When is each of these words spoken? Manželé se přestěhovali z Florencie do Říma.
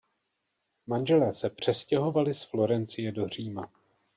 Manželé 0.87 1.33
se 1.33 1.49
přestěhovali 1.49 2.33
z 2.33 2.43
Florencie 2.43 3.11
do 3.11 3.27
Říma. 3.27 3.71